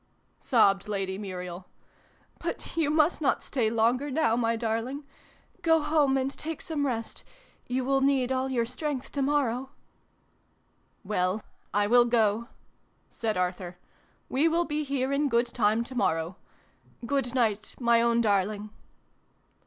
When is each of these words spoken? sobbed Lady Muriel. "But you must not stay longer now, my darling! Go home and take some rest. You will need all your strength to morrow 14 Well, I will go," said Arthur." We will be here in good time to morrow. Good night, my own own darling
sobbed 0.39 0.87
Lady 0.87 1.19
Muriel. 1.19 1.67
"But 2.39 2.75
you 2.75 2.89
must 2.89 3.21
not 3.21 3.43
stay 3.43 3.69
longer 3.69 4.09
now, 4.09 4.35
my 4.35 4.55
darling! 4.55 5.05
Go 5.61 5.79
home 5.79 6.17
and 6.17 6.35
take 6.35 6.63
some 6.63 6.87
rest. 6.87 7.23
You 7.67 7.85
will 7.85 8.01
need 8.01 8.31
all 8.31 8.49
your 8.49 8.65
strength 8.65 9.11
to 9.11 9.21
morrow 9.21 9.69
14 11.03 11.03
Well, 11.05 11.43
I 11.71 11.85
will 11.85 12.05
go," 12.05 12.47
said 13.11 13.37
Arthur." 13.37 13.77
We 14.37 14.47
will 14.47 14.65
be 14.65 14.83
here 14.83 15.11
in 15.11 15.29
good 15.29 15.45
time 15.53 15.83
to 15.83 15.93
morrow. 15.93 16.35
Good 17.05 17.35
night, 17.35 17.75
my 17.79 18.01
own 18.01 18.09
own 18.15 18.21
darling 18.21 18.69